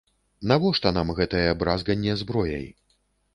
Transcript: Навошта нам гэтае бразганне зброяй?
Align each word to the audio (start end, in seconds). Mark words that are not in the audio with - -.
Навошта 0.51 0.91
нам 0.97 1.11
гэтае 1.19 1.43
бразганне 1.61 2.17
зброяй? 2.23 2.67